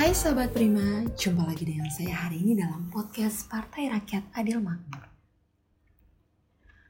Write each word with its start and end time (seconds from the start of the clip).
Hai 0.00 0.16
sahabat 0.16 0.56
Prima, 0.56 1.04
jumpa 1.12 1.44
lagi 1.44 1.68
dengan 1.68 1.92
saya 1.92 2.24
hari 2.24 2.40
ini 2.40 2.56
dalam 2.56 2.88
podcast 2.88 3.44
Partai 3.52 3.92
Rakyat 3.92 4.32
Adil 4.32 4.56
Makmur. 4.56 5.04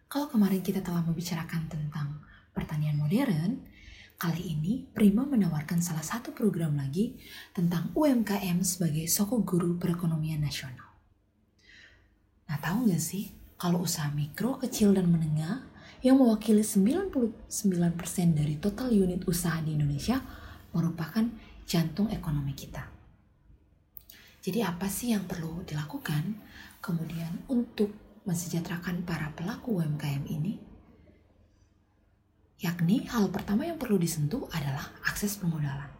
Kalau 0.06 0.30
kemarin 0.30 0.62
kita 0.62 0.79
telah 0.79 1.02
membicarakan 1.02 1.66
tentang 1.66 2.22
pertanian 2.54 2.94
modern, 2.94 3.66
kali 4.14 4.54
ini 4.54 4.86
Prima 4.94 5.26
menawarkan 5.26 5.82
salah 5.82 6.07
satu 6.07 6.30
program 6.30 6.79
lagi 6.79 7.18
tentang 7.50 7.90
UMKM 7.98 8.62
sebagai 8.62 9.11
soko 9.11 9.43
guru 9.43 9.74
perekonomian 9.74 10.46
nasional. 10.46 10.94
Nah 12.46 12.63
tahu 12.63 12.94
gak 12.94 13.02
sih, 13.02 13.35
kalau 13.58 13.90
usaha 13.90 14.07
mikro, 14.14 14.54
kecil, 14.63 14.94
dan 14.94 15.11
menengah 15.11 15.66
yang 16.07 16.14
mewakili 16.14 16.63
99% 16.63 17.11
dari 18.38 18.54
total 18.63 18.94
unit 18.94 19.27
usaha 19.27 19.58
di 19.58 19.74
Indonesia 19.74 20.22
merupakan 20.71 21.27
jantung 21.66 22.07
ekonomi 22.14 22.54
kita. 22.54 23.00
Jadi 24.40 24.64
apa 24.64 24.89
sih 24.89 25.12
yang 25.12 25.29
perlu 25.29 25.61
dilakukan? 25.68 26.40
Kemudian 26.80 27.44
untuk 27.53 27.93
mensejahterakan 28.25 29.04
para 29.04 29.29
pelaku 29.36 29.85
UMKM 29.85 30.25
ini, 30.32 30.57
yakni 32.61 33.05
hal 33.08 33.28
pertama 33.28 33.69
yang 33.69 33.77
perlu 33.77 34.00
disentuh 34.00 34.48
adalah 34.53 34.97
akses 35.05 35.36
permodalan. 35.36 35.92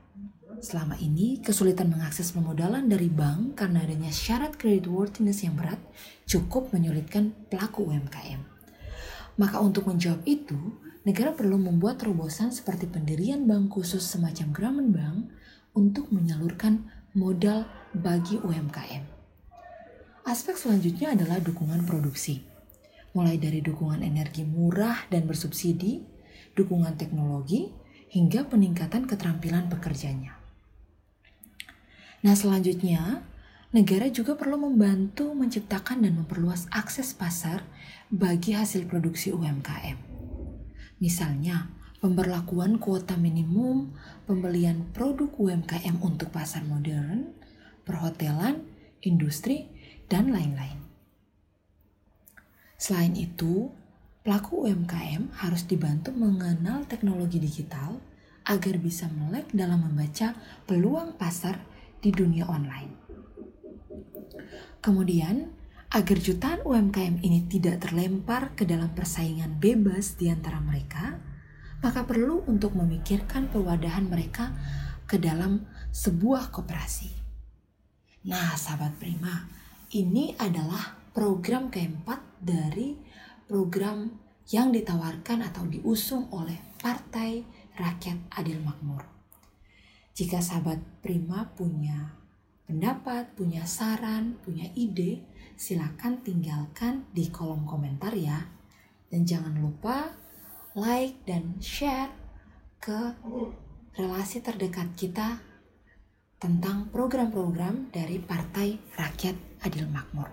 Selama 0.61 0.97
ini, 1.01 1.41
kesulitan 1.41 1.89
mengakses 1.89 2.37
permodalan 2.37 2.85
dari 2.89 3.09
bank 3.09 3.61
karena 3.61 3.80
adanya 3.80 4.13
syarat 4.13 4.57
credit 4.61 4.88
worthiness 4.88 5.41
yang 5.41 5.57
berat 5.57 5.80
cukup 6.29 6.73
menyulitkan 6.73 7.33
pelaku 7.49 7.88
UMKM. 7.88 8.41
Maka 9.41 9.57
untuk 9.61 9.88
menjawab 9.88 10.21
itu, 10.29 10.77
negara 11.09 11.33
perlu 11.33 11.57
membuat 11.57 12.05
terobosan 12.05 12.52
seperti 12.52 12.88
pendirian 12.88 13.49
bank 13.49 13.73
khusus 13.73 14.05
semacam 14.05 14.52
Grameen 14.52 14.88
Bank 14.93 15.18
untuk 15.73 16.13
menyalurkan 16.13 16.99
modal 17.11 17.66
bagi 17.91 18.39
UMKM. 18.39 19.03
Aspek 20.30 20.55
selanjutnya 20.55 21.19
adalah 21.19 21.43
dukungan 21.43 21.83
produksi. 21.83 22.47
Mulai 23.19 23.35
dari 23.35 23.59
dukungan 23.59 24.07
energi 24.07 24.47
murah 24.47 25.11
dan 25.11 25.27
bersubsidi, 25.27 26.07
dukungan 26.55 26.95
teknologi, 26.95 27.67
hingga 28.15 28.47
peningkatan 28.47 29.11
keterampilan 29.11 29.67
pekerjanya. 29.67 30.39
Nah, 32.23 32.39
selanjutnya, 32.39 33.27
negara 33.74 34.07
juga 34.07 34.39
perlu 34.39 34.71
membantu 34.71 35.35
menciptakan 35.35 36.07
dan 36.07 36.15
memperluas 36.15 36.71
akses 36.71 37.11
pasar 37.11 37.67
bagi 38.07 38.55
hasil 38.55 38.87
produksi 38.87 39.35
UMKM. 39.35 39.99
Misalnya, 41.02 41.74
pemberlakuan 42.01 42.80
kuota 42.80 43.15
minimum 43.20 43.93
pembelian 44.24 44.88
produk 44.96 45.29
UMKM 45.37 46.01
untuk 46.01 46.32
pasar 46.32 46.65
modern, 46.65 47.37
perhotelan, 47.84 48.65
industri, 49.04 49.68
dan 50.09 50.32
lain-lain. 50.32 50.80
Selain 52.80 53.12
itu, 53.12 53.68
pelaku 54.24 54.65
UMKM 54.65 55.37
harus 55.45 55.68
dibantu 55.68 56.16
mengenal 56.16 56.88
teknologi 56.88 57.37
digital 57.37 58.01
agar 58.48 58.80
bisa 58.80 59.04
melek 59.12 59.52
dalam 59.52 59.84
membaca 59.84 60.32
peluang 60.65 61.21
pasar 61.21 61.60
di 62.01 62.09
dunia 62.09 62.48
online. 62.48 62.96
Kemudian, 64.81 65.53
agar 65.93 66.16
jutaan 66.16 66.65
UMKM 66.65 67.21
ini 67.21 67.44
tidak 67.44 67.84
terlempar 67.84 68.56
ke 68.56 68.65
dalam 68.65 68.97
persaingan 68.97 69.60
bebas 69.60 70.16
di 70.16 70.33
antara 70.33 70.56
mereka, 70.65 71.21
maka 71.81 72.05
perlu 72.05 72.45
untuk 72.45 72.77
memikirkan 72.77 73.49
perwadahan 73.49 74.09
mereka 74.09 74.53
ke 75.09 75.17
dalam 75.17 75.65
sebuah 75.91 76.53
koperasi. 76.53 77.11
Nah, 78.29 78.53
sahabat 78.55 79.01
Prima, 79.01 79.49
ini 79.97 80.37
adalah 80.37 81.01
program 81.11 81.73
keempat 81.73 82.21
dari 82.39 82.95
program 83.49 84.13
yang 84.53 84.71
ditawarkan 84.71 85.47
atau 85.51 85.67
diusung 85.67 86.31
oleh 86.31 86.61
Partai 86.79 87.43
Rakyat 87.75 88.31
Adil 88.39 88.61
Makmur. 88.61 89.03
Jika 90.13 90.39
sahabat 90.45 90.79
Prima 91.01 91.49
punya 91.57 92.13
pendapat, 92.69 93.33
punya 93.35 93.65
saran, 93.65 94.37
punya 94.45 94.69
ide, 94.77 95.25
silakan 95.57 96.21
tinggalkan 96.21 97.09
di 97.11 97.33
kolom 97.33 97.65
komentar 97.65 98.13
ya. 98.15 98.47
Dan 99.11 99.27
jangan 99.27 99.59
lupa 99.59 100.13
like 100.79 101.19
dan 101.27 101.59
share 101.59 102.11
ke 102.79 103.15
relasi 103.99 104.39
terdekat 104.39 104.95
kita 104.95 105.43
tentang 106.41 106.89
program-program 106.89 107.93
dari 107.93 108.17
Partai 108.23 108.79
Rakyat 108.97 109.67
Adil 109.67 109.85
Makmur. 109.91 110.31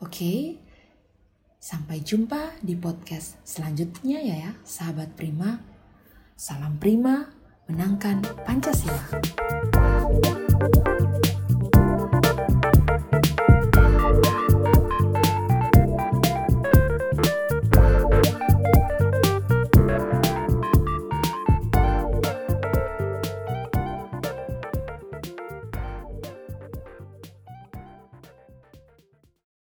Oke, 0.00 0.56
sampai 1.60 2.00
jumpa 2.00 2.64
di 2.64 2.72
podcast 2.78 3.36
selanjutnya 3.44 4.24
ya 4.24 4.36
ya, 4.48 4.52
sahabat 4.64 5.12
Prima. 5.12 5.60
Salam 6.40 6.80
Prima, 6.80 7.28
menangkan 7.68 8.24
Pancasila. 8.48 9.20